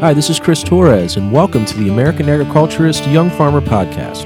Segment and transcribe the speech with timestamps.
[0.00, 4.24] Hi, this is Chris Torres, and welcome to the American Agriculturist Young Farmer Podcast.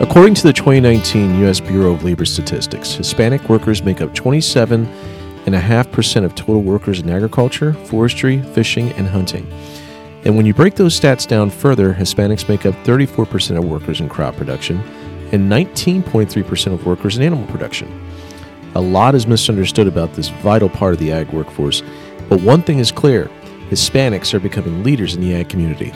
[0.00, 1.60] According to the 2019 U.S.
[1.60, 8.42] Bureau of Labor Statistics, Hispanic workers make up 27.5% of total workers in agriculture, forestry,
[8.42, 9.46] fishing, and hunting.
[10.24, 14.08] And when you break those stats down further, Hispanics make up 34% of workers in
[14.08, 14.80] crop production
[15.30, 18.10] and 19.3% of workers in animal production.
[18.74, 21.84] A lot is misunderstood about this vital part of the ag workforce,
[22.28, 23.30] but one thing is clear
[23.72, 25.90] Hispanics are becoming leaders in the ag community.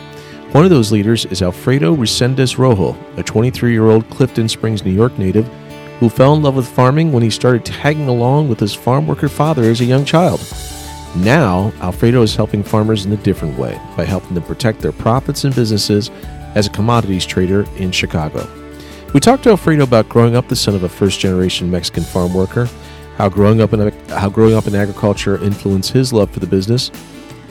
[0.52, 4.92] One of those leaders is Alfredo Resendez Rojo, a 23 year old Clifton Springs, New
[4.92, 5.46] York native
[6.00, 9.28] who fell in love with farming when he started tagging along with his farm worker
[9.28, 10.40] father as a young child.
[11.16, 15.44] Now, Alfredo is helping farmers in a different way by helping them protect their profits
[15.44, 16.10] and businesses
[16.54, 18.46] as a commodities trader in Chicago.
[19.14, 22.34] We talked to Alfredo about growing up the son of a first generation Mexican farm
[22.34, 22.68] worker,
[23.16, 26.90] how growing up in how growing up in agriculture influenced his love for the business,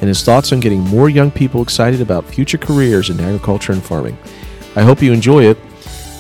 [0.06, 3.84] and his thoughts on getting more young people excited about future careers in agriculture and
[3.84, 4.16] farming.
[4.76, 5.58] I hope you enjoy it.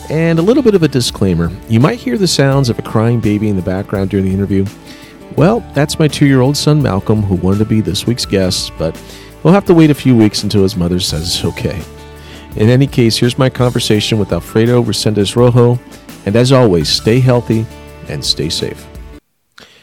[0.09, 3.19] And a little bit of a disclaimer you might hear the sounds of a crying
[3.19, 4.66] baby in the background during the interview.
[5.36, 8.72] Well, that's my two year old son Malcolm, who wanted to be this week's guest,
[8.80, 8.97] but
[9.44, 11.80] he'll have to wait a few weeks until his mother says it's okay.
[12.55, 15.80] In any case, here's my conversation with Alfredo Resendez Rojo.
[16.25, 17.67] And as always, stay healthy
[18.09, 18.88] and stay safe.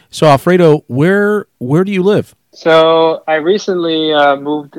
[0.09, 2.35] So, Alfredo, where where do you live?
[2.53, 4.77] So I recently uh, moved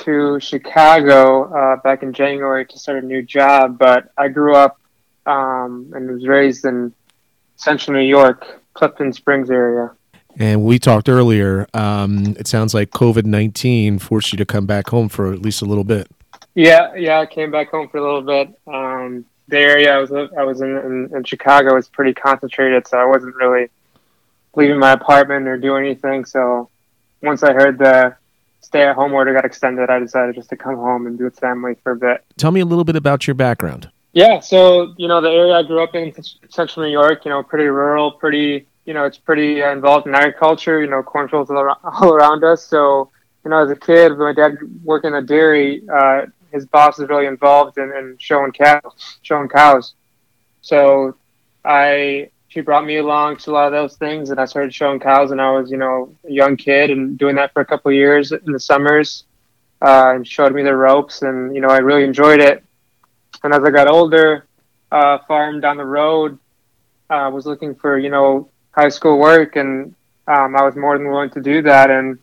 [0.00, 4.78] to Chicago uh, back in January to start a new job, but I grew up
[5.24, 6.92] um, and was raised in
[7.56, 9.92] central New York, Clifton Springs area.
[10.38, 11.66] And we talked earlier.
[11.72, 15.62] Um, it sounds like COVID nineteen forced you to come back home for at least
[15.62, 16.08] a little bit.
[16.54, 18.54] Yeah, yeah, I came back home for a little bit.
[18.66, 22.98] Um, the area I was I was in, in, in Chicago was pretty concentrated, so
[22.98, 23.70] I wasn't really
[24.54, 26.26] leaving my apartment or doing anything.
[26.26, 26.68] So
[27.22, 28.16] once I heard the
[28.60, 31.38] stay at home order got extended, I decided just to come home and be with
[31.38, 32.24] family for a bit.
[32.36, 33.90] Tell me a little bit about your background.
[34.12, 36.12] Yeah, so you know the area I grew up in,
[36.48, 40.80] central New York, you know, pretty rural, pretty you know, it's pretty involved in agriculture.
[40.80, 42.64] You know, cornfields all around us.
[42.64, 43.10] So
[43.44, 45.82] you know, as a kid, my dad worked in a dairy.
[45.92, 49.94] Uh, his boss was really involved in, in showing cows, showing cows.
[50.62, 51.16] So
[51.64, 54.98] I she brought me along to a lot of those things, and I started showing
[54.98, 55.30] cows.
[55.30, 58.32] And I was, you know, a young kid, and doing that for a couple years
[58.32, 59.24] in the summers,
[59.82, 62.64] uh, and showed me the ropes, and you know, I really enjoyed it.
[63.44, 64.46] And as I got older,
[64.90, 66.38] uh, farm down the road,
[67.10, 69.94] uh, was looking for, you know, high school work, and
[70.26, 72.18] um, I was more than willing to do that, and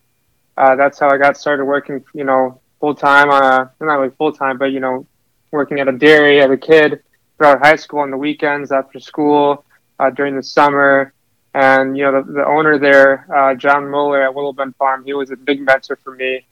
[0.58, 4.32] uh, that's how I got started working, you know, full time a not really full
[4.32, 5.06] time, but you know,
[5.52, 7.04] working at a dairy as a kid
[7.38, 9.64] throughout high school on the weekends after school
[10.04, 11.14] uh, during the summer.
[11.54, 15.14] And you know, the, the owner there, uh, John Muller at Willow Bend Farm, he
[15.14, 16.46] was a big mentor for me.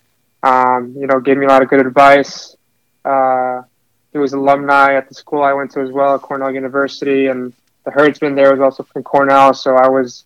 [0.44, 2.56] Um, you know, gave me a lot of good advice.
[3.04, 3.64] Uh,
[4.12, 7.54] he was alumni at the school I went to as well, Cornell University, and
[7.84, 9.54] the herdsman there was also from Cornell.
[9.54, 10.26] So I was,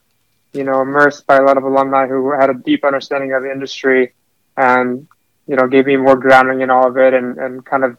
[0.52, 3.52] you know, immersed by a lot of alumni who had a deep understanding of the
[3.52, 4.14] industry,
[4.58, 5.08] and
[5.48, 7.98] you know, gave me more grounding in all of it, and and kind of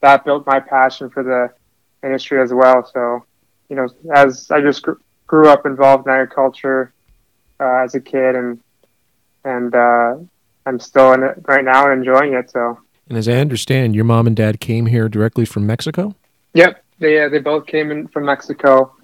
[0.00, 1.52] that built my passion for the
[2.06, 2.88] industry as well.
[2.92, 3.24] So
[3.68, 4.86] you know, as I just
[5.26, 6.92] grew up involved in agriculture
[7.60, 8.60] uh, as a kid, and
[9.44, 10.16] and uh,
[10.66, 12.50] I'm still in it right now and enjoying it.
[12.50, 12.78] So.
[13.08, 16.14] And as I understand, your mom and dad came here directly from Mexico.
[16.54, 18.94] Yep, they uh, they both came in from Mexico.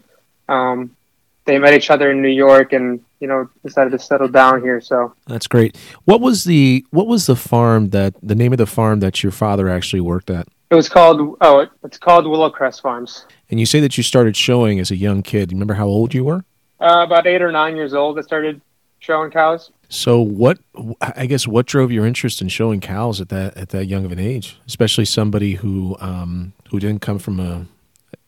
[0.49, 0.97] Um,
[1.45, 4.81] they met each other in New York, and you know decided to settle down here.
[4.81, 5.77] So that's great.
[6.05, 9.33] What was the what was the farm that the name of the farm that your
[9.33, 10.49] father actually worked at?
[10.71, 13.27] It was called oh, it's called Willowcrest Farms.
[13.51, 15.51] And you say that you started showing as a young kid.
[15.51, 16.45] Remember how old you were?
[16.81, 18.19] Uh, about eight or nine years old.
[18.19, 18.61] I started
[19.01, 19.73] showing cows.
[19.89, 20.59] So what?
[21.01, 24.13] I guess what drove your interest in showing cows at that at that young of
[24.13, 27.67] an age, especially somebody who um, who didn't come from a,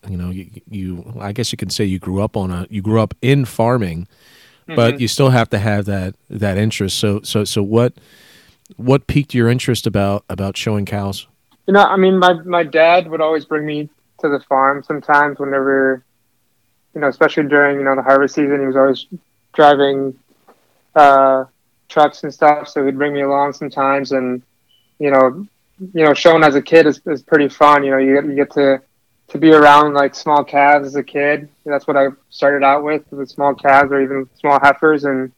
[0.09, 2.81] you know, you, you I guess you can say you grew up on a you
[2.81, 4.09] grew up in farming,
[4.67, 4.75] mm-hmm.
[4.75, 6.99] but you still have to have that that interest.
[6.99, 7.93] So so so what
[8.75, 11.27] what piqued your interest about about showing cows?
[11.67, 13.89] You know, I mean, my my dad would always bring me
[14.19, 16.03] to the farm sometimes whenever,
[16.93, 18.59] you know, especially during you know the harvest season.
[18.59, 19.05] He was always
[19.53, 20.17] driving
[20.95, 21.45] uh,
[21.87, 24.41] trucks and stuff, so he'd bring me along sometimes, and
[24.99, 25.45] you know,
[25.93, 27.83] you know, showing as a kid is, is pretty fun.
[27.83, 28.81] You know, you get you get to
[29.29, 31.49] to be around like small calves as a kid.
[31.65, 35.31] That's what I started out with, with small calves or even small heifers, and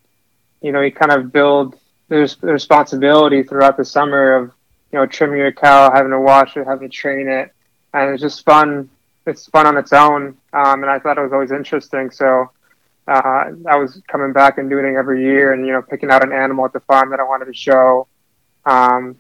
[0.62, 4.52] you know, you kind of build the responsibility throughout the summer of
[4.92, 7.52] you know, trimming your cow, having to wash it, having to train it,
[7.94, 8.90] and it's just fun.
[9.28, 12.12] It's fun on its own, um, and I thought it was always interesting.
[12.12, 12.52] So
[13.08, 16.24] uh, I was coming back and doing it every year, and you know, picking out
[16.24, 18.08] an animal at the farm that I wanted to show.
[18.66, 19.18] Um,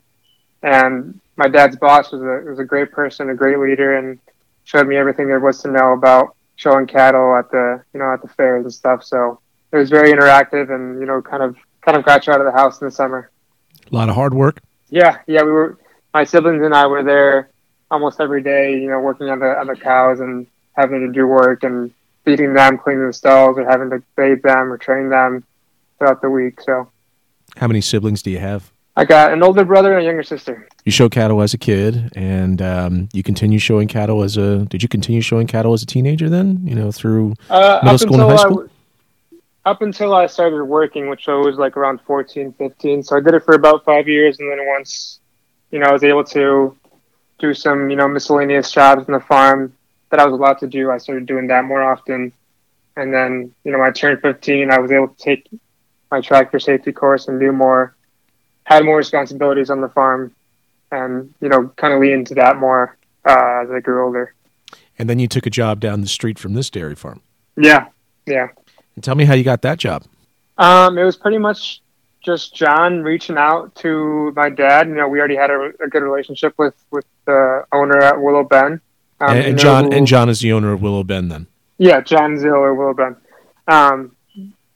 [0.62, 4.20] and my dad's boss was a was a great person, a great leader, and
[4.64, 8.22] showed me everything there was to know about showing cattle at the you know at
[8.22, 9.04] the fairs and stuff.
[9.04, 9.40] So
[9.72, 12.46] it was very interactive, and you know, kind of kind of got you out of
[12.46, 13.30] the house in the summer.
[13.92, 14.62] A lot of hard work.
[14.90, 15.78] Yeah, yeah, we were.
[16.14, 17.50] My siblings and I were there
[17.92, 18.80] almost every day.
[18.80, 21.92] You know, working on the on the cows and having to do work and
[22.24, 25.44] feeding them, cleaning the stalls, or having to bathe them or train them
[25.98, 26.62] throughout the week.
[26.62, 26.90] So,
[27.58, 28.72] how many siblings do you have?
[28.98, 30.68] I got an older brother and a younger sister.
[30.86, 34.66] You show cattle as a kid, and um, you continue showing cattle as a.
[34.66, 36.30] Did you continue showing cattle as a teenager?
[36.30, 38.70] Then you know through uh, middle school and high school.
[39.66, 43.04] Up until I started working, which I was like around 14, 15.
[43.04, 45.20] So I did it for about five years, and then once,
[45.72, 46.78] you know, I was able to
[47.40, 49.76] do some, you know, miscellaneous jobs on the farm
[50.12, 50.92] that I was allowed to do.
[50.92, 52.32] I started doing that more often,
[52.96, 55.50] and then, you know, when I turned 15, I was able to take
[56.12, 57.96] my tractor safety course and do more
[58.66, 60.34] had more responsibilities on the farm
[60.92, 64.34] and, you know, kind of lean into that more uh, as I grew older.
[65.00, 67.22] And then you took a job down the street from this dairy farm.
[67.58, 67.88] Yeah,
[68.26, 68.48] yeah.
[68.96, 70.04] And tell me how you got that job.
[70.58, 71.82] Um, it was pretty much
[72.22, 74.88] just John reaching out to my dad.
[74.88, 78.44] You know, we already had a, a good relationship with with the owner at Willow
[78.44, 78.82] Bend.
[79.20, 81.48] Um, and, and John and John is the owner of Willow Bend, then.
[81.78, 83.16] Yeah, John's the owner of Willow Bend.
[83.68, 84.16] Um,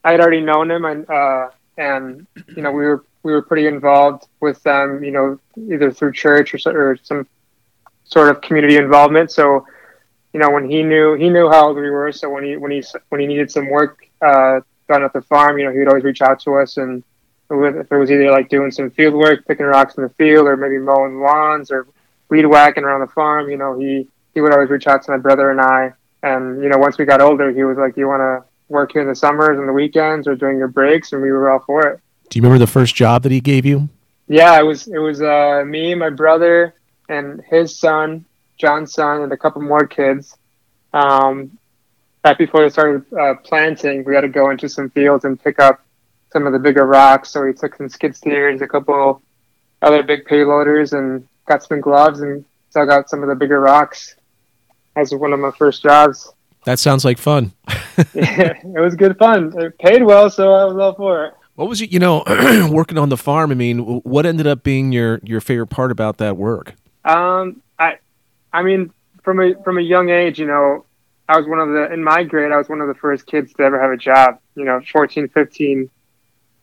[0.04, 3.68] I had already known him, and uh, and you know we were we were pretty
[3.68, 7.28] involved with them, you know, either through church or, or some
[8.06, 9.32] sort of community involvement.
[9.32, 9.66] So,
[10.34, 12.72] you know, when he knew he knew how old we were, so when he when
[12.72, 15.88] he when he needed some work uh, done at the farm, you know, he would
[15.88, 17.04] always reach out to us, and
[17.52, 20.56] if it was either like doing some field work, picking rocks in the field, or
[20.56, 21.88] maybe mowing lawns or
[22.30, 25.18] weed whacking around the farm, you know, he he would always reach out to my
[25.18, 25.94] brother and I.
[26.22, 29.02] And you know, once we got older, he was like, "You want to work here
[29.02, 31.88] in the summers and the weekends, or during your breaks?" And we were all for
[31.88, 32.00] it.
[32.30, 33.90] Do you remember the first job that he gave you?
[34.28, 36.76] Yeah, it was it was uh, me, my brother,
[37.08, 38.26] and his son,
[38.58, 40.38] John's son, and a couple more kids.
[40.94, 41.58] Um,
[42.24, 45.60] right before they started uh, planting, we had to go into some fields and pick
[45.60, 45.82] up
[46.32, 47.32] some of the bigger rocks.
[47.32, 49.22] So we took some skid steers, a couple
[49.82, 54.16] other big payloaders, and got some gloves and dug out some of the bigger rocks.
[54.96, 56.34] As one of my first jobs.
[56.66, 57.54] That sounds like fun.
[58.14, 59.54] yeah, it was good fun.
[59.58, 61.34] It paid well, so I was all for it.
[61.56, 61.92] What was it?
[61.92, 62.24] You know,
[62.72, 63.52] working on the farm.
[63.52, 66.76] I mean, what ended up being your your favorite part about that work?
[67.04, 67.98] Um, I,
[68.54, 68.94] I mean,
[69.24, 70.86] from a from a young age, you know,
[71.30, 72.52] I was one of the in my grade.
[72.52, 74.40] I was one of the first kids to ever have a job.
[74.56, 75.90] You know, 14, 15.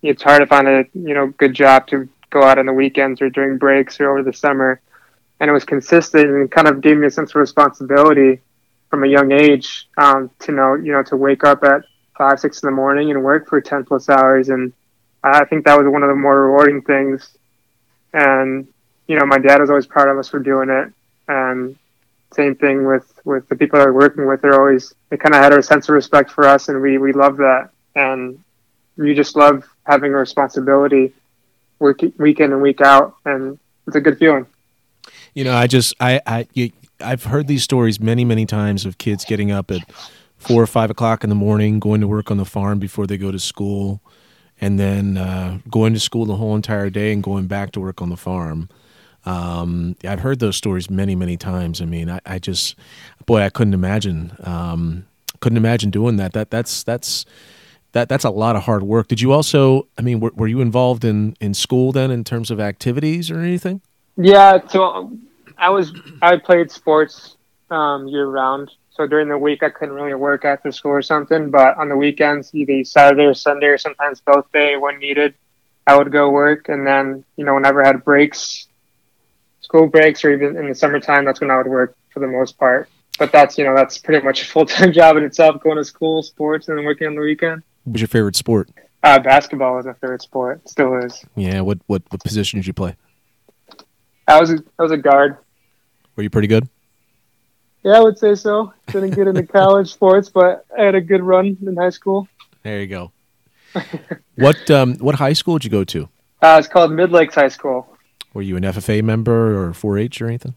[0.03, 3.23] It's hard to find a you know good job to go out on the weekends
[3.23, 4.81] or during breaks or over the summer,
[5.41, 8.41] and it was consistent and kind of gave me a sense of responsibility
[8.91, 11.83] from a young age um, to know you know to wake up at
[12.19, 14.73] five six in the morning and work for 10 plus hours and
[15.23, 17.37] I think that was one of the more rewarding things.
[18.13, 18.69] And
[19.07, 20.93] you know, my dad was always proud of us for doing it.
[21.29, 21.77] And
[22.33, 24.43] same thing with with the people that we're working with.
[24.43, 27.13] They're always they kind of had a sense of respect for us, and we we
[27.13, 27.71] love that.
[27.95, 28.43] And
[28.97, 31.13] you just love having a responsibility
[31.79, 34.47] week week in and week out, and it's a good feeling.
[35.35, 38.99] You know, I just I I you, I've heard these stories many many times of
[38.99, 39.83] kids getting up at
[40.37, 43.17] four or five o'clock in the morning, going to work on the farm before they
[43.17, 44.01] go to school
[44.61, 48.01] and then uh, going to school the whole entire day and going back to work
[48.01, 48.69] on the farm.
[49.27, 51.83] Um, I've heard those stories many, many times.
[51.83, 52.77] I mean, I, I just,
[53.27, 55.07] boy, I couldn't imagine, um,
[55.41, 56.33] couldn't imagine doing that.
[56.33, 57.27] That that's that's
[57.93, 59.09] that that's a lot of hard work.
[59.09, 59.89] Did you also?
[59.99, 63.41] I mean, were, were you involved in in school then in terms of activities or
[63.41, 63.81] anything?
[64.17, 65.13] Yeah, so
[65.59, 65.93] I was
[66.23, 67.37] I played sports
[67.71, 68.71] um, year round.
[68.91, 71.51] So during the week, I couldn't really work after school or something.
[71.51, 75.35] But on the weekends, either Saturday or Sunday, or sometimes both day when needed,
[75.87, 76.71] I would go work.
[76.71, 78.69] And then, you know, whenever I had breaks,
[79.67, 82.57] school breaks, or even in the summertime, that's when I would work for the most
[82.57, 82.89] part.
[83.19, 85.85] But that's, you know, that's pretty much a full time job in itself, going to
[85.85, 87.63] school, sports, and then working on the weekend.
[87.85, 88.71] What was your favorite sport?
[89.03, 90.69] Uh, basketball was my favorite sport.
[90.69, 91.25] Still is.
[91.35, 91.61] Yeah.
[91.61, 92.97] What what what position did you play?
[94.29, 95.37] I was a, I was a guard.
[96.15, 96.69] Were you pretty good?
[97.85, 98.73] Yeah, I would say so.
[98.89, 102.27] Didn't get into college sports, but I had a good run in high school.
[102.63, 103.13] There you go.
[104.37, 106.09] what um, what high school did you go to?
[106.43, 107.96] Uh, it's called Mid Lakes High School.
[108.37, 110.55] Were you an FFA member or 4-H or anything?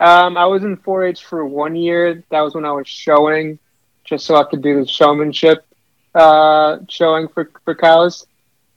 [0.00, 2.24] Um, I was in 4-H for one year.
[2.32, 3.60] That was when I was showing,
[4.02, 5.64] just so I could do the showmanship
[6.16, 8.26] uh, showing for for cows.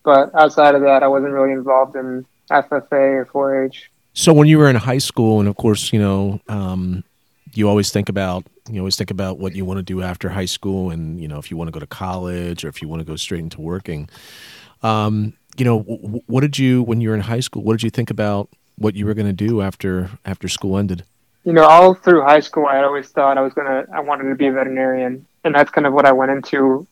[0.03, 3.89] But outside of that, I wasn't really involved in FFA or 4-H.
[4.13, 7.03] So when you were in high school, and of course, you know, um,
[7.51, 10.45] you always think about you always think about what you want to do after high
[10.45, 12.99] school and you know if you want to go to college or if you want
[12.99, 14.07] to go straight into working
[14.83, 15.79] um, you know
[16.27, 18.95] what did you when you were in high school what did you think about what
[18.95, 21.03] you were going to do after after school ended?
[21.43, 24.35] You know, all through high school, I always thought I was gonna, I wanted to
[24.35, 26.87] be a veterinarian, and that's kind of what I went into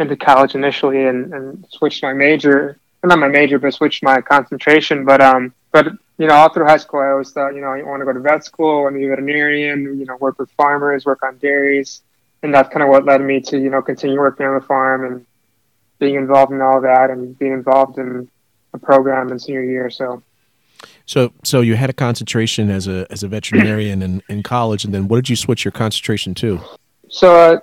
[0.00, 5.04] into college initially, and, and switched my major, not my major, but switched my concentration.
[5.04, 5.86] But um, but
[6.18, 8.12] you know, all through high school, I always thought, you know, I want to go
[8.12, 11.22] to vet school, I want to be a veterinarian, you know, work with farmers, work
[11.22, 12.02] on dairies,
[12.42, 15.04] and that's kind of what led me to, you know, continue working on the farm
[15.04, 15.26] and
[15.98, 18.28] being involved in all that and being involved in
[18.72, 19.90] a program in senior year.
[19.90, 20.22] So,
[21.06, 24.94] so, so you had a concentration as a as a veterinarian in, in college, and
[24.94, 26.60] then what did you switch your concentration to?
[27.08, 27.58] So, uh,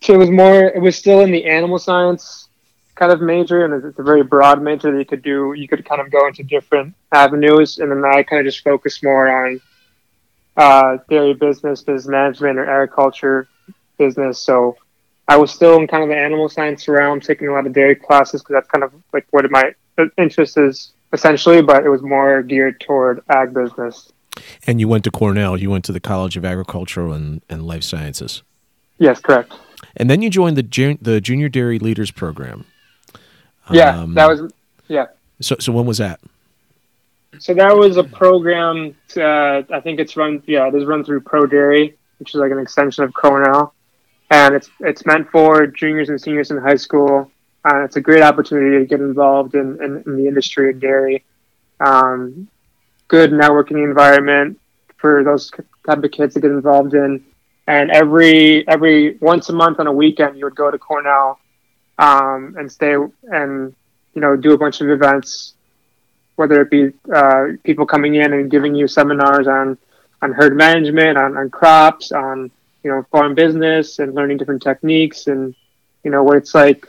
[0.00, 0.64] so it was more.
[0.64, 2.48] It was still in the animal science
[2.94, 5.54] kind of major, and it's a very broad major that you could do.
[5.56, 9.04] You could kind of go into different avenues, and then I kind of just focused
[9.04, 9.60] more on
[10.56, 13.48] uh, dairy business, business management, or agriculture
[13.96, 14.40] business.
[14.40, 14.76] So
[15.28, 17.94] I was still in kind of the animal science realm, taking a lot of dairy
[17.94, 19.74] classes because that's kind of like what my
[20.16, 24.10] interest is essentially, but it was more geared toward ag business.
[24.66, 25.58] And you went to Cornell.
[25.58, 28.42] You went to the College of Agricultural and, and Life Sciences.
[28.98, 29.52] Yes, correct.
[29.96, 32.64] And then you joined the jun- the Junior Dairy Leaders Program.
[33.70, 34.50] Yeah, um, that was
[34.88, 35.06] yeah.
[35.40, 36.20] So so when was that?
[37.38, 38.96] So that was a program.
[39.08, 40.42] To, uh, I think it's run.
[40.46, 43.74] Yeah, it is run through Pro Dairy, which is like an extension of Cornell
[44.30, 47.30] and it's it's meant for juniors and seniors in high school.
[47.64, 51.24] Uh, it's a great opportunity to get involved in, in, in the industry of dairy.
[51.80, 52.48] Um,
[53.08, 54.60] good networking environment
[54.96, 55.50] for those
[55.86, 57.24] type of kids to get involved in.
[57.66, 61.38] And every every once a month on a weekend, you would go to Cornell
[61.98, 63.74] um, and stay and
[64.14, 65.54] you know do a bunch of events,
[66.36, 69.76] whether it be uh, people coming in and giving you seminars on
[70.20, 72.50] on herd management, on, on crops, on
[72.82, 75.54] you know farm business and learning different techniques and
[76.04, 76.86] you know what it's like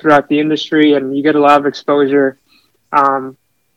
[0.00, 0.94] throughout the industry.
[0.94, 2.38] And you get a lot of exposure
[2.92, 3.36] um,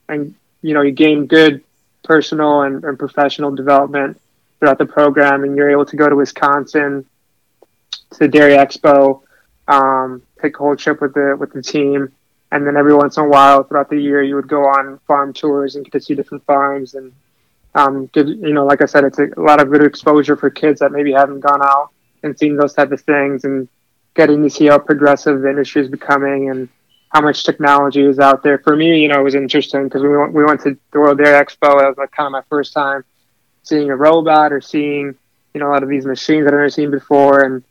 [0.10, 1.64] and you know you gain good
[2.04, 4.20] personal and, and, professional development
[4.60, 5.44] throughout the program.
[5.44, 7.06] And you're able to go to wisconsin
[8.12, 9.22] to the dairy expo
[9.68, 12.12] um, take a whole trip with the with the team.
[12.52, 15.32] And then every once in a while throughout the year you would go on farm
[15.32, 17.14] tours and get to see different farms and
[17.74, 20.92] um, you know, like I said, it's a, lot of good exposure for kids that
[20.92, 21.92] maybe haven't gone out
[22.24, 23.68] and seen those type of things and
[24.14, 26.68] getting to see how progressive the industry is becoming and
[27.10, 28.58] how much technology is out there.
[28.60, 31.18] For me, you know, it was interesting because we went, we went to the World
[31.18, 31.82] Dairy Expo.
[31.82, 33.06] It was like kind of my first time
[33.64, 35.16] seeing a robot or seeing,
[35.54, 37.42] you know, a lot of these machines that I've never seen before.
[37.42, 37.64] And,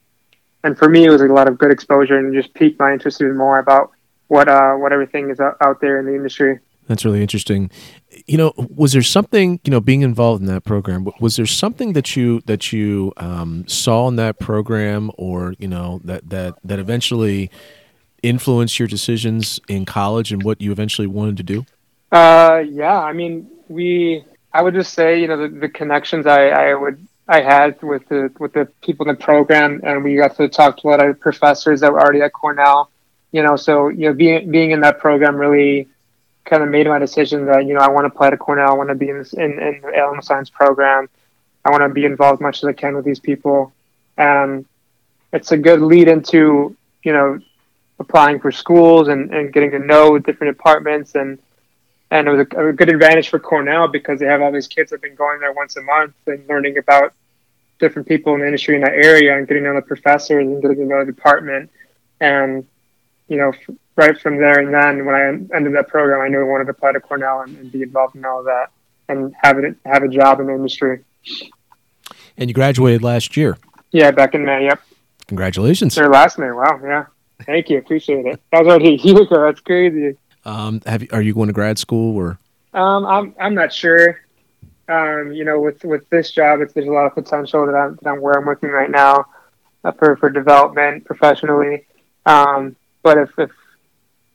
[0.64, 2.92] and for me, it was like a lot of good exposure and just piqued my
[2.92, 3.90] interest even more about
[4.28, 6.58] what, uh, what everything is out there in the industry.
[6.90, 7.70] That's really interesting.
[8.26, 11.06] You know, was there something you know being involved in that program?
[11.20, 16.00] Was there something that you that you um, saw in that program, or you know
[16.02, 17.48] that that that eventually
[18.24, 21.64] influenced your decisions in college and what you eventually wanted to do?
[22.10, 24.24] Uh, yeah, I mean, we.
[24.52, 28.08] I would just say, you know, the, the connections I, I would I had with
[28.08, 31.06] the with the people in the program, and we got to talk to a lot
[31.06, 32.90] of professors that were already at Cornell.
[33.30, 35.88] You know, so you know, being being in that program really
[36.50, 38.68] kind of made my decision that you know I want to apply to Cornell.
[38.68, 41.08] I want to be in, this, in, in the animal science program.
[41.64, 43.72] I want to be involved as much as I can with these people,
[44.18, 44.66] and
[45.32, 47.40] it's a good lead into you know
[48.00, 51.38] applying for schools and, and getting to know different departments and
[52.10, 54.90] and it was a, a, good advantage for Cornell because they have all these kids
[54.90, 57.12] that have been going there once a month and learning about
[57.78, 60.60] different people in the industry in that area and getting to know the professors and
[60.62, 61.70] getting to know the department
[62.20, 62.66] and
[63.30, 63.52] you know
[63.96, 66.70] right from there and then when I ended that program, I knew I wanted to
[66.70, 68.70] apply to Cornell and, and be involved in all of that
[69.08, 71.04] and have it have a job in the industry.
[72.36, 73.56] And you graduated last year.
[73.92, 74.64] Yeah, back in May.
[74.64, 74.80] Yep.
[75.26, 75.98] Congratulations.
[75.98, 76.50] Or last May.
[76.50, 76.80] Wow.
[76.82, 77.06] Yeah.
[77.44, 77.78] Thank you.
[77.78, 78.40] Appreciate it.
[78.52, 79.44] That was already a year ago.
[79.44, 80.16] That's crazy.
[80.44, 82.38] Um, have you, are you going to grad school or?
[82.72, 84.20] Um, I'm I'm not sure.
[84.88, 87.98] Um, you know, with with this job, it's, there's a lot of potential that I'm,
[88.02, 89.26] that I'm where I'm working right now
[89.84, 91.86] uh, for for development professionally.
[92.26, 93.50] Um, but if, if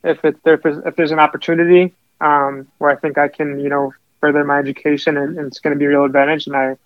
[0.03, 3.69] if it if there's, if there's an opportunity um, where I think I can you
[3.69, 6.77] know further my education and, and it's going to be a real advantage, and I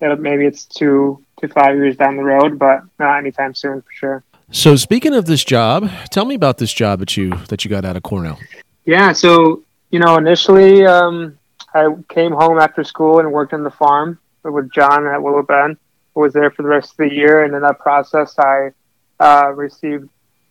[0.00, 4.24] maybe it's two to five years down the road, but not anytime soon for sure.
[4.50, 7.84] So speaking of this job, tell me about this job that you that you got
[7.84, 8.38] out of Cornell.
[8.84, 11.38] Yeah, so you know initially um,
[11.74, 15.76] I came home after school and worked on the farm with John at Willow Bend.
[16.16, 18.70] I was there for the rest of the year, and in that process, I
[19.18, 20.08] uh, received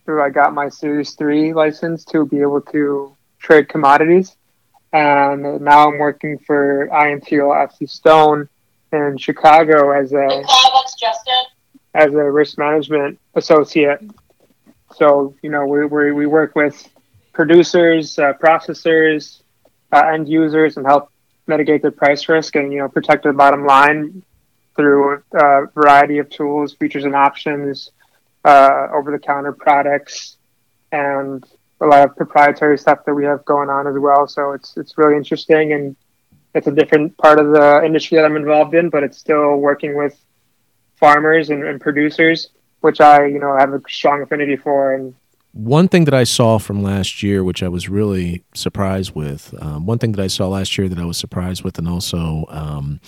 [0.07, 4.35] I got my Series 3 license to be able to trade commodities.
[4.91, 8.49] And now I'm working for INTL FC Stone
[8.91, 10.43] in Chicago as a
[11.95, 14.01] as a risk management associate.
[14.95, 16.87] So you know we we, we work with
[17.33, 19.41] producers, uh, processors,
[19.91, 21.11] uh, end users, and help
[21.47, 24.21] mitigate their price risk and you know protect their bottom line
[24.75, 27.91] through a variety of tools, features, and options,
[28.43, 30.37] uh, over-the-counter products,
[30.91, 31.43] and
[31.81, 34.27] a lot of proprietary stuff that we have going on as well.
[34.27, 35.95] So it's it's really interesting, and
[36.53, 39.97] it's a different part of the industry that I'm involved in, but it's still working
[39.97, 40.19] with
[40.95, 42.49] farmers and, and producers,
[42.81, 45.15] which I you know have a strong affinity for, and
[45.53, 49.85] one thing that I saw from last year, which I was really surprised with, um,
[49.85, 52.99] one thing that I saw last year that I was surprised with, and also um,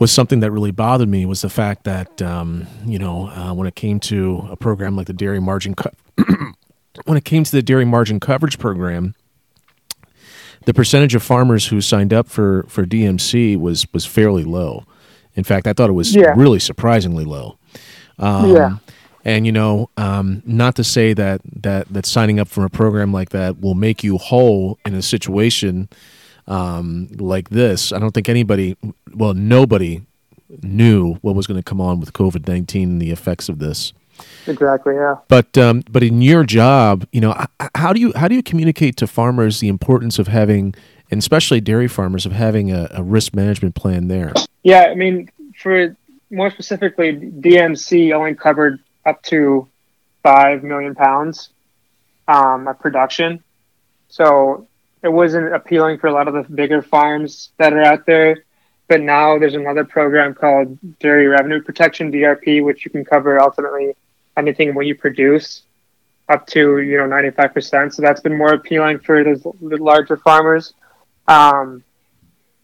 [0.00, 3.68] was something that really bothered me, was the fact that um, you know uh, when
[3.68, 5.92] it came to a program like the dairy margin, co-
[7.04, 9.14] when it came to the dairy margin coverage program,
[10.64, 14.84] the percentage of farmers who signed up for for DMC was was fairly low.
[15.36, 16.34] In fact, I thought it was yeah.
[16.36, 17.58] really surprisingly low.
[18.18, 18.76] Um, yeah
[19.24, 23.12] and you know, um, not to say that that that signing up for a program
[23.12, 25.88] like that will make you whole in a situation
[26.50, 27.92] um, like this.
[27.92, 28.76] I don't think anybody,
[29.14, 30.02] well, nobody
[30.62, 33.92] knew what was going to come on with COVID nineteen and the effects of this.
[34.46, 34.94] Exactly.
[34.94, 35.16] Yeah.
[35.28, 38.96] But um, but in your job, you know, how do you how do you communicate
[38.96, 40.74] to farmers the importance of having,
[41.10, 44.32] and especially dairy farmers, of having a, a risk management plan there?
[44.62, 45.96] Yeah, I mean, for
[46.30, 49.68] more specifically, DMC only covered up to
[50.22, 51.50] five million pounds
[52.28, 53.42] um, of production.
[54.08, 54.66] So
[55.02, 58.44] it wasn't appealing for a lot of the bigger farms that are out there.
[58.88, 63.94] But now there's another program called Dairy Revenue Protection (DRP), which you can cover ultimately
[64.36, 65.62] anything when you produce
[66.28, 67.94] up to you know 95%.
[67.94, 70.74] So that's been more appealing for the larger farmers.
[71.28, 71.84] Um,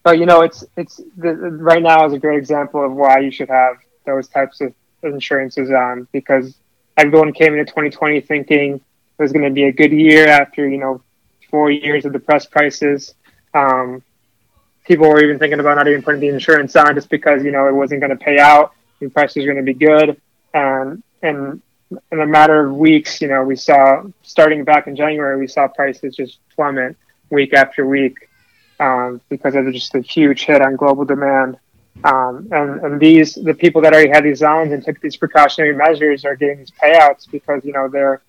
[0.03, 3.31] but you know, it's it's the, right now is a great example of why you
[3.31, 3.75] should have
[4.05, 6.55] those types of insurances on because
[6.97, 10.77] everyone came into 2020 thinking it was going to be a good year after you
[10.77, 11.01] know
[11.49, 13.15] four years of depressed prices.
[13.53, 14.03] Um,
[14.85, 17.67] people were even thinking about not even putting the insurance on just because you know
[17.67, 18.73] it wasn't going to pay out.
[18.99, 20.19] The prices were going to be good,
[20.53, 21.61] and and
[22.11, 25.67] in a matter of weeks, you know, we saw starting back in January, we saw
[25.67, 26.97] prices just plummet
[27.29, 28.29] week after week
[28.79, 31.57] um, because of just a huge hit on global demand.
[32.03, 35.75] Um, and, and these, the people that already had these zones and took these precautionary
[35.75, 38.21] measures are getting these payouts because, you know, they're,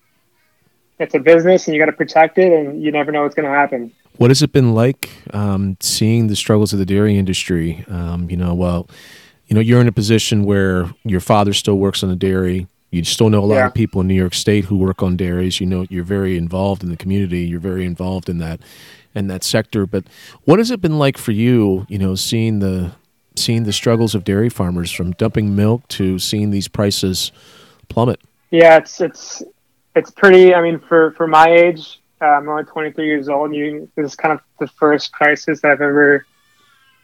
[0.99, 3.47] it's a business and you got to protect it and you never know what's going
[3.47, 3.93] to happen.
[4.17, 7.85] What has it been like um, seeing the struggles of the dairy industry?
[7.89, 8.89] Um, you know, well,
[9.47, 12.67] you know, you're in a position where your father still works on the dairy.
[12.91, 13.67] You still know a lot yeah.
[13.67, 15.61] of people in New York State who work on dairies.
[15.61, 17.41] You know, you're very involved in the community.
[17.41, 18.61] You're very involved in that,
[19.15, 19.87] in that sector.
[19.87, 20.05] But
[20.45, 21.87] what has it been like for you?
[21.89, 22.93] You know, seeing the
[23.37, 27.31] seeing the struggles of dairy farmers from dumping milk to seeing these prices
[27.89, 28.21] plummet?
[28.51, 29.43] Yeah, it's it's
[29.99, 30.55] it's pretty.
[30.55, 33.55] I mean, for for my age, uh, I'm only 23 years old.
[33.55, 36.27] You, this is kind of the first crisis I've ever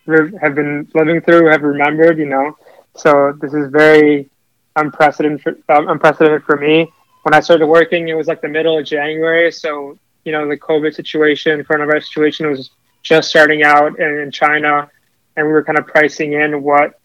[0.06, 2.18] have been living through, have remembered.
[2.18, 2.56] You know,
[2.96, 4.30] so this is very
[4.76, 6.90] unprecedented for, um, unprecedented for me.
[7.22, 10.56] When I started working, it was like the middle of January, so you know the
[10.56, 12.70] COVID situation, coronavirus situation was
[13.02, 14.88] just starting out in, in China
[15.36, 17.00] and we were kind of pricing in what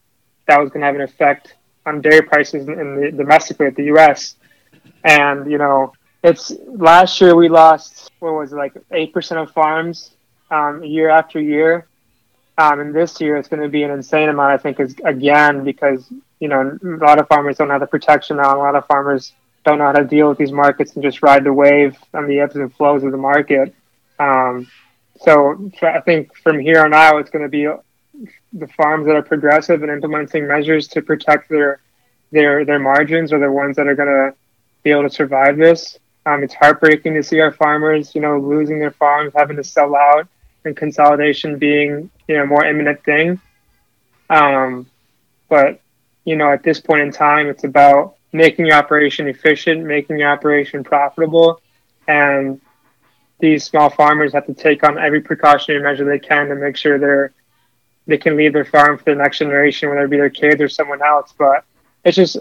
[0.48, 3.76] that was going to have an effect on dairy prices in, in the domestically at
[3.76, 4.36] the U.S.
[5.04, 9.52] And you know, it's last year we lost what was it, like eight percent of
[9.52, 10.12] farms
[10.52, 11.88] um, year after year,
[12.58, 14.52] um, and this year it's going to be an insane amount.
[14.52, 18.38] I think is again because you know a lot of farmers don't have the protection
[18.38, 18.56] now.
[18.56, 19.34] A lot of farmers
[19.66, 22.40] don't know how to deal with these markets and just ride the wave on the
[22.40, 23.74] ebbs and flows of the market.
[24.18, 24.68] Um,
[25.22, 27.68] so I think from here on out, it's going to be
[28.54, 31.82] the farms that are progressive and implementing measures to protect their
[32.32, 34.34] their their margins are the ones that are going to
[34.84, 35.98] be able to survive this.
[36.26, 39.96] Um, it's heartbreaking to see our farmers, you know, losing their farms, having to sell
[39.96, 40.28] out,
[40.66, 43.40] and consolidation being, you know, a more imminent thing.
[44.30, 44.88] Um,
[45.48, 45.82] but
[46.26, 50.30] you know, at this point in time, it's about making your operation efficient, making your
[50.30, 51.62] operation profitable,
[52.08, 52.62] and
[53.40, 57.00] these small farmers have to take on every precautionary measure they can to make sure
[57.00, 57.34] they're
[58.06, 60.68] they can leave their farm for the next generation, whether it be their kids or
[60.68, 61.34] someone else.
[61.38, 61.64] But
[62.04, 62.38] it's just,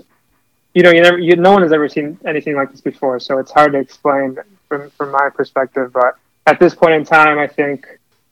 [0.79, 3.39] you know, you never, you, no one has ever seen anything like this before, so
[3.39, 4.37] it's hard to explain
[4.69, 5.93] from from my perspective.
[5.93, 7.87] But at this point in time, I think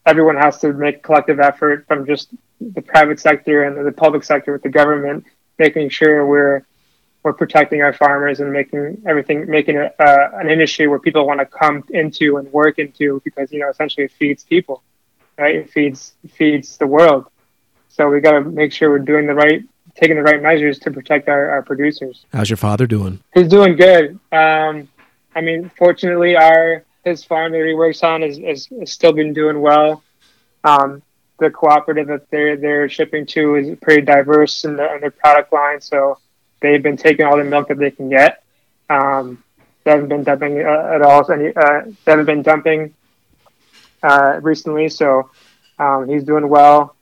[0.06, 2.28] everyone has to make collective effort from just
[2.60, 5.24] the private sector and the public sector with the government,
[5.58, 6.64] making sure we're
[7.24, 11.46] we're protecting our farmers and making everything making uh, an industry where people want to
[11.46, 14.82] come into and work into because you know essentially it feeds people
[15.38, 15.56] right?
[15.56, 17.26] It feeds feeds the world.
[17.88, 19.62] So we got to make sure we're doing the right,
[19.96, 22.26] taking the right measures to protect our, our producers.
[22.32, 23.20] How's your father doing?
[23.34, 24.18] He's doing good.
[24.30, 24.88] Um,
[25.34, 29.32] I mean, fortunately, our his farm that he works on has, has, has still been
[29.32, 30.02] doing well.
[30.64, 31.02] Um,
[31.38, 35.52] the cooperative that they're they're shipping to is pretty diverse in, the, in their product
[35.52, 35.80] line.
[35.80, 36.18] So
[36.60, 38.42] they've been taking all the milk that they can get.
[38.90, 39.42] Um,
[39.84, 41.30] they haven't been dumping uh, at all.
[41.30, 42.94] Any, uh, they haven't been dumping
[44.02, 45.30] uh, recently, so
[45.78, 46.96] um, he's doing well.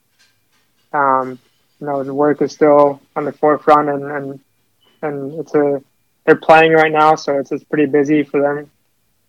[0.92, 1.38] Um,
[1.80, 4.40] you know, the work is still on the forefront, and and,
[5.02, 5.82] and it's a
[6.24, 8.70] they're playing right now, so it's it's pretty busy for them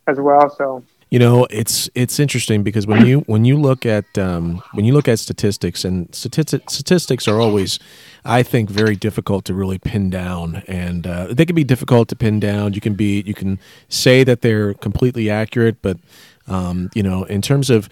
[0.08, 0.49] as well.
[0.49, 4.86] So you know, it's it's interesting because when you when you look at um, when
[4.86, 7.79] you look at statistics and statistics statistics are always,
[8.25, 12.15] I think, very difficult to really pin down, and uh, they can be difficult to
[12.15, 12.73] pin down.
[12.73, 15.97] You can be you can say that they're completely accurate, but
[16.47, 17.88] um, you know, in terms of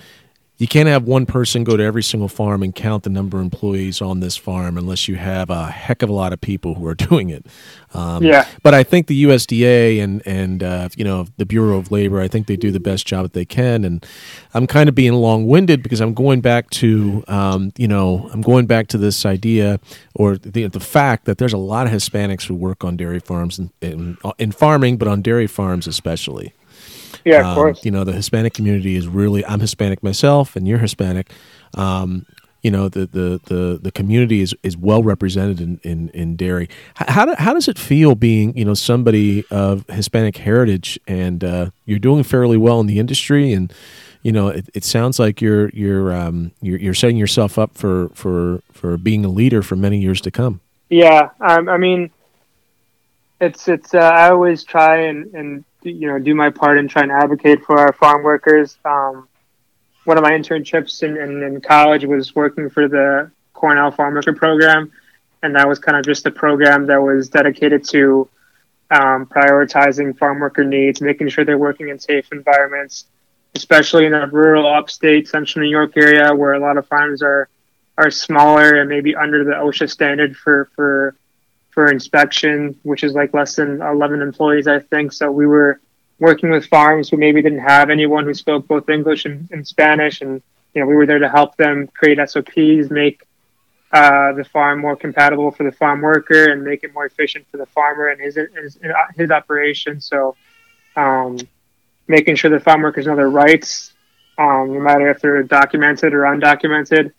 [0.64, 3.44] you can't have one person go to every single farm and count the number of
[3.44, 6.88] employees on this farm unless you have a heck of a lot of people who
[6.88, 7.46] are doing it.
[7.94, 8.48] Um, yeah.
[8.62, 12.30] But I think the USDA and and uh, you know the Bureau of Labor, I
[12.30, 13.84] think they do the best job that they can.
[13.84, 14.06] And
[14.54, 18.42] I'm kind of being long winded because I'm going back to um, you know I'm
[18.42, 19.82] going back to this idea
[20.16, 23.60] or the the fact that there's a lot of Hispanics who work on dairy farms
[23.60, 26.54] and in, in farming, but on dairy farms especially.
[27.26, 27.86] Yeah, of um, course.
[27.86, 29.46] You know, the Hispanic community is really.
[29.46, 31.32] I'm Hispanic myself, and you're Hispanic.
[31.76, 32.26] Um,
[32.64, 36.70] you know, the, the, the, the community is, is well represented in, in, in dairy.
[36.96, 41.70] How, do, how does it feel being, you know, somebody of Hispanic heritage and uh,
[41.86, 43.72] you're doing fairly well in the industry and,
[44.22, 48.08] you know, it, it sounds like you're you're, um, you're you're setting yourself up for,
[48.14, 50.62] for, for being a leader for many years to come.
[50.90, 52.12] Yeah, um, I mean,
[53.42, 57.10] it's it's uh, I always try and, and you know do my part in trying
[57.10, 58.78] to advocate for our farm workers.
[58.86, 59.28] Um,
[60.06, 64.34] one of my internships in, in, in, college was working for the Cornell Farm Worker
[64.34, 64.92] Program,
[65.42, 68.28] and that was kind of just a program that was dedicated to
[68.92, 73.06] um, prioritizing farm worker needs, making sure they're working in safe environments,
[73.56, 77.50] especially in the rural upstate Central New York area where a lot of farms are
[77.98, 81.16] are smaller and maybe under the OSHA standard for for
[81.74, 85.12] for inspection, which is like less than 11 employees, I think.
[85.12, 85.80] So we were
[86.20, 90.22] working with farms who maybe didn't have anyone who spoke both English and, and Spanish,
[90.22, 90.42] and
[90.74, 93.24] you know we were there to help them create SOPs, make
[93.92, 97.58] uh, the farm more compatible for the farm worker, and make it more efficient for
[97.58, 98.80] the farmer and his his,
[99.16, 100.00] his operation.
[100.00, 100.36] So,
[100.96, 101.38] um,
[102.08, 103.94] making sure the farm workers know their rights,
[104.38, 107.14] um, no matter if they're documented or undocumented.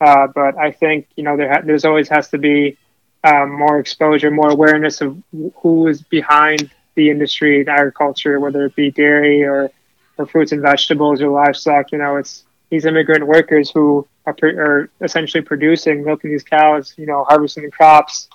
[0.00, 2.78] Uh, but I think you know there ha- there's always has to be
[3.24, 5.22] um, more exposure, more awareness of
[5.56, 9.70] who is behind the industry, agriculture, whether it be dairy or,
[10.18, 11.92] or fruits and vegetables or livestock.
[11.92, 17.06] You know, it's these immigrant workers who are, are essentially producing, milking these cows, you
[17.06, 18.28] know, harvesting the crops.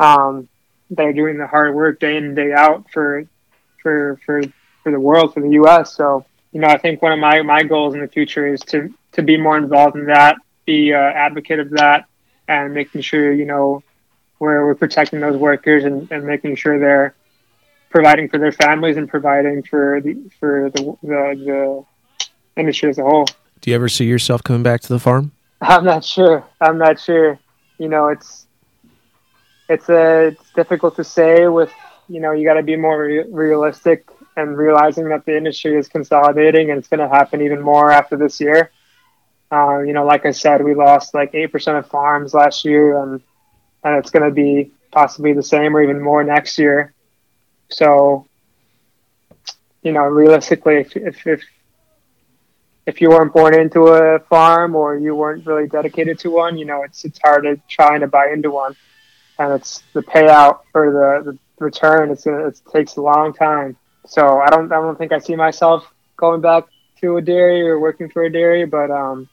[0.00, 0.48] Um,
[0.90, 3.24] they're doing the hard work day in and day out for,
[3.80, 4.42] for, for,
[4.82, 5.94] for the world, for the U.S.
[5.94, 8.92] So, you know, I think one of my, my goals in the future is to,
[9.12, 12.06] to be more involved in that, be an advocate of that,
[12.48, 13.82] and making sure, you know,
[14.42, 17.14] where we're protecting those workers and, and making sure they're
[17.90, 21.84] providing for their families and providing for the for the, the,
[22.56, 23.24] the industry as a whole.
[23.60, 25.30] Do you ever see yourself coming back to the farm?
[25.60, 26.44] I'm not sure.
[26.60, 27.38] I'm not sure.
[27.78, 28.48] You know, it's
[29.68, 31.46] it's a it's difficult to say.
[31.46, 31.70] With
[32.08, 35.86] you know, you got to be more re- realistic and realizing that the industry is
[35.86, 38.72] consolidating and it's going to happen even more after this year.
[39.52, 43.00] Uh, you know, like I said, we lost like eight percent of farms last year,
[43.00, 43.22] and
[43.84, 46.92] and it's going to be possibly the same or even more next year.
[47.70, 48.26] So,
[49.82, 51.42] you know, realistically, if, if, if
[52.84, 56.64] if you weren't born into a farm or you weren't really dedicated to one, you
[56.64, 58.74] know, it's it's hard to try to buy into one,
[59.38, 62.10] and it's the payout or the, the return.
[62.10, 63.76] It's gonna it takes a long time.
[64.06, 66.64] So I don't I don't think I see myself going back
[67.00, 69.28] to a dairy or working for a dairy, but um,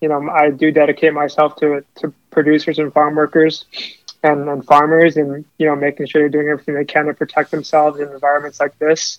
[0.00, 3.64] you know, I do dedicate myself to to producers and farm workers
[4.22, 7.50] and, and farmers, and you know, making sure they're doing everything they can to protect
[7.50, 9.18] themselves in environments like this.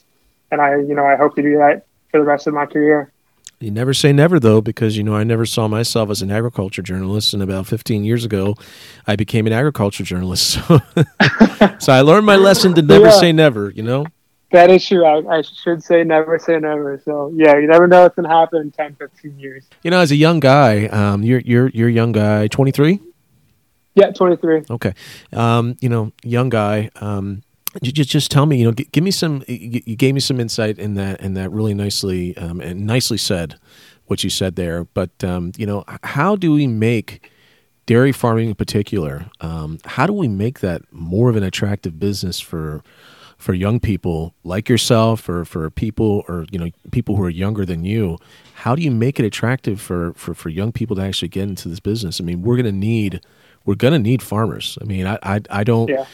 [0.51, 3.11] And I, you know, I hope to do that for the rest of my career.
[3.59, 6.81] You never say never, though, because you know I never saw myself as an agriculture
[6.81, 8.55] journalist, and about 15 years ago,
[9.05, 10.59] I became an agriculture journalist.
[10.69, 10.79] So,
[11.79, 13.19] so I learned my lesson to never yeah.
[13.19, 13.69] say never.
[13.71, 14.05] You know.
[14.51, 15.05] That is true.
[15.05, 16.99] I, I, should say never say never.
[17.05, 19.67] So yeah, you never know what's gonna happen in 10, 15 years.
[19.83, 22.99] You know, as a young guy, um, you're you're you're a young guy, twenty three.
[23.93, 24.63] Yeah, twenty three.
[24.69, 24.93] Okay,
[25.33, 26.89] um, you know, young guy.
[26.95, 27.43] Um,
[27.83, 29.43] just just tell me, you know, g- give me some.
[29.47, 33.59] You gave me some insight in that, and that really nicely um, and nicely said
[34.07, 34.85] what you said there.
[34.85, 37.29] But um, you know, how do we make
[37.85, 39.27] dairy farming in particular?
[39.41, 42.81] Um, how do we make that more of an attractive business for
[43.39, 47.65] for young people like yourself or for people or you know people who are younger
[47.65, 48.17] than you
[48.53, 51.67] how do you make it attractive for for, for young people to actually get into
[51.69, 53.21] this business i mean we're going to need
[53.65, 56.05] we're going to need farmers i mean i i, I don't Yeah.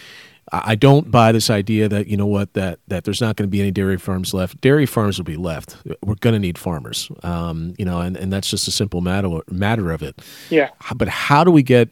[0.51, 3.51] I don't buy this idea that you know what that that there's not going to
[3.51, 4.61] be any dairy farms left.
[4.61, 5.75] Dairy farms will be left.
[6.03, 9.39] We're going to need farmers, um, you know, and, and that's just a simple matter
[9.49, 10.21] matter of it.
[10.51, 10.69] Yeah.
[10.95, 11.89] But how do we get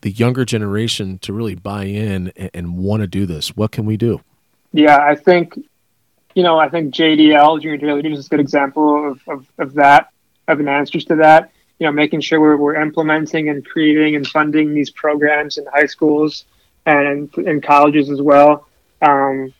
[0.00, 3.56] the younger generation to really buy in and, and want to do this?
[3.56, 4.20] What can we do?
[4.72, 5.58] Yeah, I think,
[6.34, 9.74] you know, I think JDL, Junior Dairy Leaders, is a good example of, of, of
[9.74, 10.08] that,
[10.48, 11.52] of an answer to that.
[11.78, 15.86] You know, making sure we're, we're implementing and creating and funding these programs in high
[15.86, 16.44] schools
[16.86, 18.66] and in colleges as well
[19.02, 19.52] um,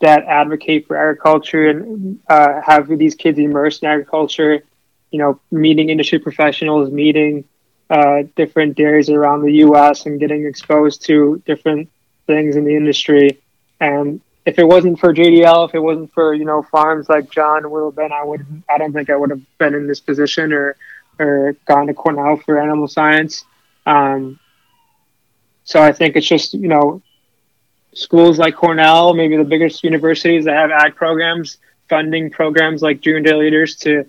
[0.00, 4.62] that advocate for agriculture and uh, have these kids immersed in agriculture,
[5.10, 7.44] you know, meeting industry professionals, meeting
[7.90, 10.06] uh, different dairies around the U.S.
[10.06, 11.90] and getting exposed to different
[12.26, 13.40] things in the industry.
[13.80, 17.70] And if it wasn't for JDL, if it wasn't for you know farms like John
[17.70, 20.76] Willow Bend, I would I don't think I would have been in this position or
[21.18, 23.44] or gone to Cornell for animal science.
[23.86, 24.38] Um,
[25.64, 27.02] so I think it's just you know
[27.94, 33.20] schools like Cornell, maybe the biggest universities that have ag programs, funding programs like Junior
[33.20, 34.04] Dairy Leaders to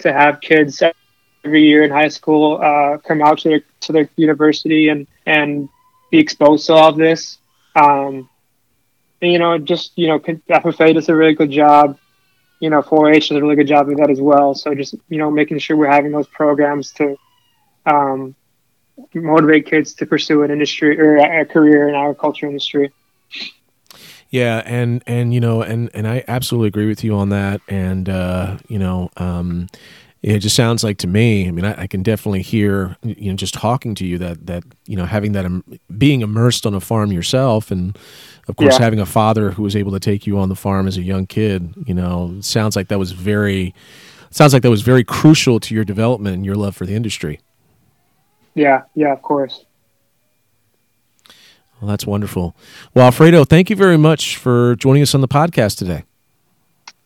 [0.00, 0.82] to have kids
[1.44, 5.68] every year in high school uh, come out to their to their university and and
[6.10, 7.38] be exposed to all of this.
[7.74, 8.28] Um,
[9.20, 11.98] and, you know, just you know, FFA does a really good job.
[12.60, 14.54] You know, 4-H does a really good job of that as well.
[14.54, 17.16] So just you know, making sure we're having those programs to
[17.86, 18.34] um,
[19.14, 22.92] motivate kids to pursue an industry or a career in agriculture industry.
[24.30, 27.60] Yeah, and and you know, and and I absolutely agree with you on that.
[27.68, 29.68] And uh, you know, um,
[30.22, 31.46] it just sounds like to me.
[31.46, 34.64] I mean, I, I, can definitely hear you know just talking to you that that
[34.86, 35.64] you know having that um,
[35.96, 37.96] being immersed on a farm yourself, and
[38.48, 38.84] of course yeah.
[38.84, 41.26] having a father who was able to take you on the farm as a young
[41.26, 41.72] kid.
[41.86, 43.74] You know, sounds like that was very
[44.30, 47.40] sounds like that was very crucial to your development and your love for the industry.
[48.54, 49.64] Yeah, yeah, of course.
[51.80, 52.56] Well, that's wonderful.
[52.92, 56.02] Well, Alfredo, thank you very much for joining us on the podcast today.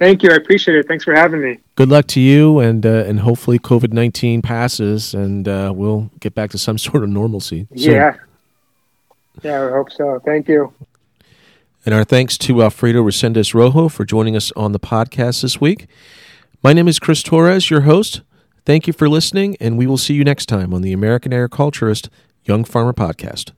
[0.02, 0.30] Thank you.
[0.32, 0.88] I appreciate it.
[0.88, 1.60] Thanks for having me.
[1.76, 6.34] Good luck to you, and uh, and hopefully COVID nineteen passes, and uh, we'll get
[6.34, 7.68] back to some sort of normalcy.
[7.76, 7.94] Soon.
[7.94, 8.16] Yeah.
[9.42, 10.20] Yeah, I hope so.
[10.24, 10.72] Thank you.
[11.86, 15.86] And our thanks to Alfredo Resendez Rojo for joining us on the podcast this week.
[16.64, 18.22] My name is Chris Torres, your host.
[18.66, 22.10] Thank you for listening, and we will see you next time on the American Agriculturist
[22.44, 23.50] Young Farmer Podcast.